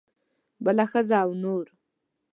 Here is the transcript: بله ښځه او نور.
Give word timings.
بله 0.65 0.85
ښځه 0.91 1.17
او 1.23 1.29
نور. 1.43 1.65